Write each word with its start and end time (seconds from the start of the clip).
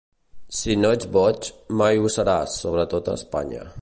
Si 0.59 0.77
no 0.83 0.89
ets 0.97 1.09
boig, 1.17 1.49
mai 1.83 2.01
ho 2.05 2.09
seràs, 2.17 2.57
sobretot 2.63 3.13
a 3.13 3.17
Espanya. 3.23 3.63